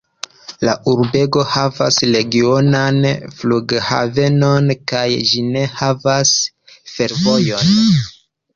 La 0.67 0.73
urbego 0.91 1.43
havas 1.55 1.99
regionan 2.15 2.97
flughavenon 3.41 4.73
kaj 4.95 5.05
ĝi 5.31 5.45
ne 5.53 5.69
havas 5.83 6.35
fervojon. 6.97 7.73